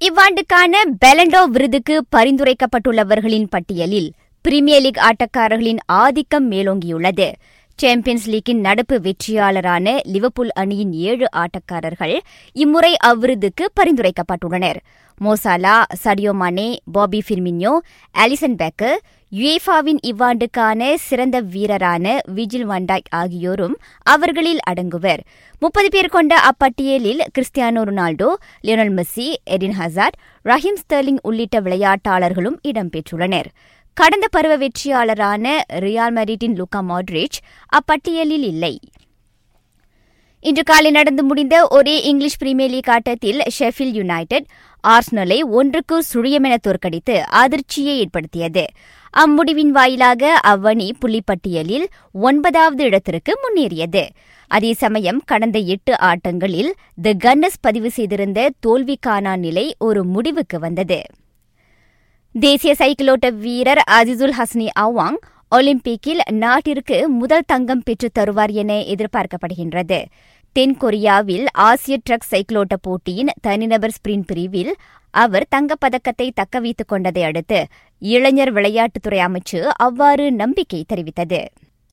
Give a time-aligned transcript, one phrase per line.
[0.00, 0.74] இவ்வாண்டுக்கான
[1.04, 7.32] பெலண்டோ விருதுக்கு பரிந்துரைக்கப்பட்டுள்ளவர்களின் பட்டியலில் premier league ஆட்டக்காரர்களின் ஆதிக்கம் மேலோங்கியுள்ளது.
[7.78, 12.14] சாம்பியன்ஸ் லீக்கின் நடப்பு வெற்றியாளரான லிவர்பூல் அணியின் ஏழு ஆட்டக்காரர்கள்
[12.56, 14.78] இம்முறை அவ்விருதுக்கு பரிந்துரைக்கப்பட்டுள்ளனர்.
[15.20, 17.72] மோசாலா சடியோ மானே பாபி ஃபிர்மின்யோ
[18.14, 18.98] அலிசன் பேக்கர்
[19.32, 22.06] யுஏஃபாவின் இவ்வாண்டுக்கான சிறந்த வீரரான
[22.36, 25.22] விஜில் வண்டாய் ஆகியோரும் அவர்களில் அடங்குவர்.
[25.62, 28.30] முப்பது பேர் கொண்ட அப்பட்டியலில் Cristiano Ronaldo
[28.66, 33.50] Lionel Messi Eden Hazard Raheem Sterling உள்ளிட்ட விளையாட்டாளர்களும் இடம்பெற்றுள்ளனர்
[34.00, 38.78] கடந்த பருவ வெற்றியாளரான ரியால் மெரிட்டின் லுகா மாட்ரிச் அப்பட்டியலில் இல்லை.
[40.40, 44.46] இன்று காலை நடந்து முடிந்த ஒரே இங்கிலீஷ் பிரீமியர் லீக் ஆட்டத்தில் ஷெஃபில் யுனைடெட்
[44.88, 48.64] ஆர்ஸ்னலை ஒன்றுக்கு சுழியமென தோற்கடித்து அதிர்ச்சியை ஏற்படுத்தியது.
[49.16, 54.08] அம்முடிவின் வாயிலாக அவ்வணி புள்ளிப்பட்டியலில் ஒன்பதாவது இடத்திற்கு முன்னேறியது.
[54.46, 56.72] அதே சமயம் கடந்த எட்டு ஆட்டங்களில்
[57.02, 61.02] தி கன்னஸ் பதிவு செய்திருந்த தோல்விக்கான நிலை ஒரு முடிவுக்கு வந்தது.
[62.38, 65.16] தேசிய சைக்கிளோட்ட வீரர் அசிசுல் ஹஸ்னி அவாங்
[65.56, 70.04] ஒலிம்பிக்கில் நாட்டிற்கு முதல் தங்கம் பெற்றுத் தருவார் என எதிர்பார்க்கப்படுகின்றது.
[70.58, 74.74] தென்கொரியாவில் ஆசிய ட்ரக் சைக்கிளோட்ட போட்டியின் தனிநபர் ஸ்பிரிண்ட் பிரிவில்
[75.10, 77.66] அவர் தங்கப்பதக்கத்தை தக்க வைத்துக் கொண்டதை அடுத்து
[77.98, 81.44] இளைஞர் விளையாட்டுத்துறை அமைச்சு அவ்வாறு நம்பிக்கை தெரிவித்தது.